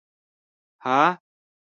[0.83, 0.99] _هه!